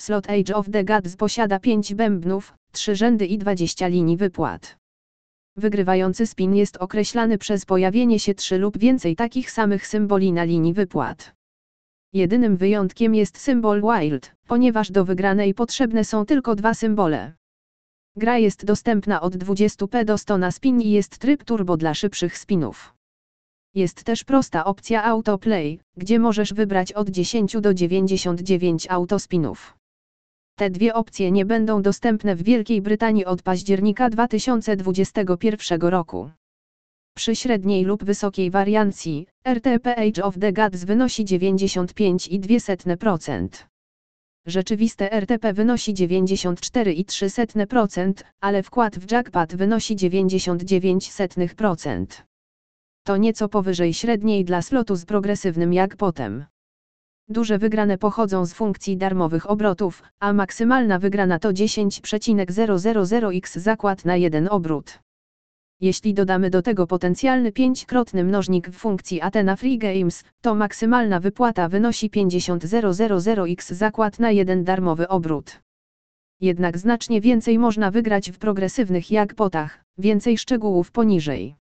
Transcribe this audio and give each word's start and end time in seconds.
Slot 0.00 0.30
Age 0.30 0.54
of 0.54 0.70
the 0.70 0.84
Gods 0.84 1.16
posiada 1.16 1.58
5 1.58 1.94
bębnów, 1.94 2.54
3 2.72 2.96
rzędy 2.96 3.26
i 3.26 3.38
20 3.38 3.86
linii 3.86 4.16
wypłat. 4.16 4.76
Wygrywający 5.56 6.26
spin 6.26 6.54
jest 6.54 6.76
określany 6.76 7.38
przez 7.38 7.64
pojawienie 7.64 8.20
się 8.20 8.34
3 8.34 8.58
lub 8.58 8.78
więcej 8.78 9.16
takich 9.16 9.50
samych 9.50 9.86
symboli 9.86 10.32
na 10.32 10.44
linii 10.44 10.72
wypłat. 10.72 11.32
Jedynym 12.12 12.56
wyjątkiem 12.56 13.14
jest 13.14 13.38
symbol 13.38 13.82
Wild, 13.82 14.32
ponieważ 14.46 14.90
do 14.90 15.04
wygranej 15.04 15.54
potrzebne 15.54 16.04
są 16.04 16.26
tylko 16.26 16.54
dwa 16.54 16.74
symbole. 16.74 17.32
Gra 18.16 18.38
jest 18.38 18.64
dostępna 18.64 19.20
od 19.20 19.36
20p 19.36 20.04
do 20.04 20.18
100 20.18 20.38
na 20.38 20.50
spin 20.50 20.80
i 20.80 20.90
jest 20.90 21.18
tryb 21.18 21.44
turbo 21.44 21.76
dla 21.76 21.94
szybszych 21.94 22.38
spinów. 22.38 22.94
Jest 23.74 24.04
też 24.04 24.24
prosta 24.24 24.64
opcja 24.64 25.04
autoplay, 25.04 25.80
gdzie 25.96 26.18
możesz 26.18 26.54
wybrać 26.54 26.92
od 26.92 27.08
10 27.08 27.56
do 27.60 27.74
99 27.74 28.86
autospinów. 28.90 29.77
Te 30.58 30.70
dwie 30.70 30.94
opcje 30.94 31.30
nie 31.30 31.44
będą 31.44 31.82
dostępne 31.82 32.36
w 32.36 32.42
Wielkiej 32.42 32.82
Brytanii 32.82 33.24
od 33.24 33.42
października 33.42 34.10
2021 34.10 35.80
roku. 35.80 36.30
Przy 37.16 37.36
średniej 37.36 37.84
lub 37.84 38.04
wysokiej 38.04 38.50
wariancji, 38.50 39.26
RTP 39.44 39.96
Age 39.96 40.24
of 40.24 40.38
the 40.38 40.52
Gods 40.52 40.84
wynosi 40.84 41.24
95,2%. 41.24 43.48
Rzeczywiste 44.46 45.12
RTP 45.12 45.52
wynosi 45.52 45.94
94,3%, 45.94 48.12
ale 48.40 48.62
wkład 48.62 48.98
w 48.98 49.12
jackpot 49.12 49.56
wynosi 49.56 49.96
99%. 49.96 52.06
To 53.06 53.16
nieco 53.16 53.48
powyżej 53.48 53.94
średniej 53.94 54.44
dla 54.44 54.62
slotu 54.62 54.96
z 54.96 55.04
progresywnym 55.04 55.72
jackpotem. 55.72 56.44
Duże 57.30 57.58
wygrane 57.58 57.98
pochodzą 57.98 58.46
z 58.46 58.52
funkcji 58.52 58.96
darmowych 58.96 59.50
obrotów, 59.50 60.02
a 60.20 60.32
maksymalna 60.32 60.98
wygrana 60.98 61.38
to 61.38 61.52
10,000x 61.52 63.58
zakład 63.58 64.04
na 64.04 64.16
jeden 64.16 64.48
obrót. 64.50 64.98
Jeśli 65.80 66.14
dodamy 66.14 66.50
do 66.50 66.62
tego 66.62 66.86
potencjalny 66.86 67.52
pięćkrotny 67.52 68.24
mnożnik 68.24 68.68
w 68.68 68.74
funkcji 68.74 69.20
Athena 69.20 69.56
Free 69.56 69.78
Games, 69.78 70.24
to 70.40 70.54
maksymalna 70.54 71.20
wypłata 71.20 71.68
wynosi 71.68 72.10
50,000x 72.10 73.74
zakład 73.74 74.18
na 74.18 74.30
jeden 74.30 74.64
darmowy 74.64 75.08
obrót. 75.08 75.60
Jednak 76.40 76.78
znacznie 76.78 77.20
więcej 77.20 77.58
można 77.58 77.90
wygrać 77.90 78.30
w 78.30 78.38
progresywnych 78.38 79.10
jackpotach, 79.10 79.84
więcej 79.98 80.38
szczegółów 80.38 80.90
poniżej. 80.90 81.56